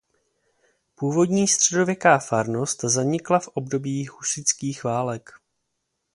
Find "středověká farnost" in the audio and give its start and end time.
1.47-2.83